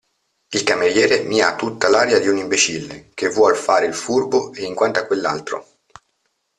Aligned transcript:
Il 0.49 0.63
cameriere 0.63 1.21
mi 1.21 1.41
ha 1.41 1.55
tutta 1.55 1.87
l'aria 1.87 2.17
di 2.17 2.27
un 2.27 2.37
imbecille, 2.37 3.11
che 3.13 3.29
vuol 3.29 3.55
fare 3.55 3.85
il 3.85 3.93
furbo, 3.93 4.51
e 4.51 4.63
in 4.63 4.73
quanto 4.73 4.97
a 4.99 5.05
quell'altro. 5.05 5.67